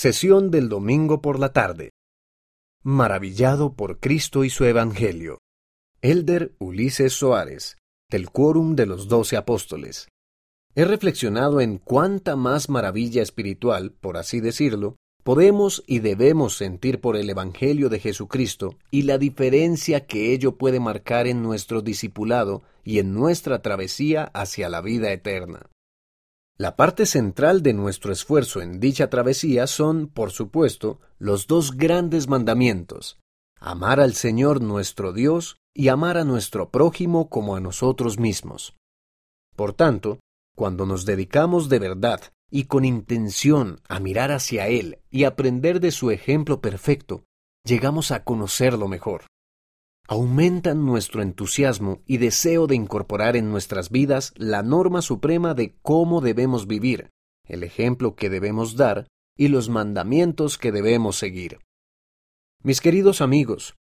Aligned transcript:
Sesión 0.00 0.52
del 0.52 0.68
domingo 0.68 1.20
por 1.20 1.40
la 1.40 1.52
tarde. 1.52 1.90
Maravillado 2.84 3.74
por 3.74 3.98
Cristo 3.98 4.44
y 4.44 4.48
su 4.48 4.64
Evangelio. 4.64 5.38
Elder 6.02 6.54
Ulises 6.60 7.14
Soares, 7.14 7.78
del 8.08 8.30
Quórum 8.30 8.76
de 8.76 8.86
los 8.86 9.08
Doce 9.08 9.36
Apóstoles. 9.36 10.06
He 10.76 10.84
reflexionado 10.84 11.60
en 11.60 11.78
cuánta 11.78 12.36
más 12.36 12.68
maravilla 12.68 13.22
espiritual, 13.22 13.90
por 13.90 14.18
así 14.18 14.38
decirlo, 14.38 14.94
podemos 15.24 15.82
y 15.88 15.98
debemos 15.98 16.56
sentir 16.56 17.00
por 17.00 17.16
el 17.16 17.28
Evangelio 17.28 17.88
de 17.88 17.98
Jesucristo 17.98 18.76
y 18.92 19.02
la 19.02 19.18
diferencia 19.18 20.06
que 20.06 20.32
ello 20.32 20.56
puede 20.58 20.78
marcar 20.78 21.26
en 21.26 21.42
nuestro 21.42 21.82
discipulado 21.82 22.62
y 22.84 23.00
en 23.00 23.14
nuestra 23.14 23.62
travesía 23.62 24.30
hacia 24.32 24.68
la 24.68 24.80
vida 24.80 25.10
eterna. 25.10 25.68
La 26.60 26.74
parte 26.74 27.06
central 27.06 27.62
de 27.62 27.72
nuestro 27.72 28.12
esfuerzo 28.12 28.60
en 28.60 28.80
dicha 28.80 29.08
travesía 29.08 29.68
son, 29.68 30.08
por 30.08 30.32
supuesto, 30.32 30.98
los 31.20 31.46
dos 31.46 31.76
grandes 31.76 32.26
mandamientos, 32.26 33.20
amar 33.60 34.00
al 34.00 34.14
Señor 34.14 34.60
nuestro 34.60 35.12
Dios 35.12 35.58
y 35.72 35.86
amar 35.86 36.18
a 36.18 36.24
nuestro 36.24 36.70
prójimo 36.70 37.30
como 37.30 37.54
a 37.54 37.60
nosotros 37.60 38.18
mismos. 38.18 38.76
Por 39.54 39.72
tanto, 39.72 40.18
cuando 40.56 40.84
nos 40.84 41.04
dedicamos 41.04 41.68
de 41.68 41.78
verdad 41.78 42.22
y 42.50 42.64
con 42.64 42.84
intención 42.84 43.80
a 43.88 44.00
mirar 44.00 44.32
hacia 44.32 44.66
Él 44.66 44.98
y 45.10 45.24
aprender 45.24 45.78
de 45.78 45.92
su 45.92 46.10
ejemplo 46.10 46.60
perfecto, 46.60 47.22
llegamos 47.64 48.10
a 48.10 48.24
conocerlo 48.24 48.88
mejor 48.88 49.26
aumentan 50.08 50.86
nuestro 50.86 51.20
entusiasmo 51.20 52.00
y 52.06 52.16
deseo 52.16 52.66
de 52.66 52.74
incorporar 52.74 53.36
en 53.36 53.50
nuestras 53.50 53.90
vidas 53.90 54.32
la 54.36 54.62
norma 54.62 55.02
suprema 55.02 55.52
de 55.52 55.76
cómo 55.82 56.22
debemos 56.22 56.66
vivir, 56.66 57.10
el 57.46 57.62
ejemplo 57.62 58.16
que 58.16 58.30
debemos 58.30 58.76
dar 58.76 59.06
y 59.36 59.48
los 59.48 59.68
mandamientos 59.68 60.56
que 60.56 60.72
debemos 60.72 61.16
seguir. 61.16 61.58
Mis 62.64 62.80
queridos 62.80 63.20
amigos, 63.20 63.76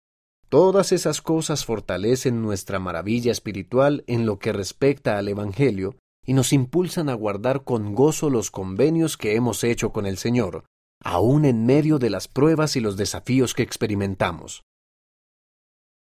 todas 0.49 0.91
esas 0.91 1.21
cosas 1.21 1.63
fortalecen 1.65 2.41
nuestra 2.41 2.77
maravilla 2.77 3.31
espiritual 3.31 4.03
en 4.05 4.25
lo 4.25 4.37
que 4.37 4.51
respecta 4.51 5.17
al 5.17 5.29
Evangelio 5.29 5.95
y 6.25 6.33
nos 6.33 6.51
impulsan 6.51 7.07
a 7.07 7.13
guardar 7.13 7.63
con 7.63 7.95
gozo 7.95 8.29
los 8.29 8.51
convenios 8.51 9.15
que 9.15 9.35
hemos 9.35 9.63
hecho 9.63 9.93
con 9.93 10.05
el 10.05 10.17
Señor, 10.17 10.65
aun 11.01 11.45
en 11.45 11.65
medio 11.65 11.99
de 11.99 12.09
las 12.09 12.27
pruebas 12.27 12.75
y 12.75 12.81
los 12.81 12.97
desafíos 12.97 13.53
que 13.53 13.63
experimentamos. 13.63 14.63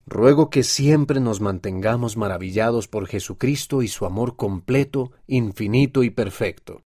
Ruego 0.08 0.50
que 0.50 0.62
siempre 0.62 1.20
nos 1.20 1.40
mantengamos 1.40 2.16
maravillados 2.16 2.88
por 2.88 3.06
Jesucristo 3.06 3.82
y 3.82 3.88
su 3.88 4.06
amor 4.06 4.36
completo, 4.36 5.12
infinito 5.26 6.02
y 6.02 6.10
perfecto. 6.10 6.82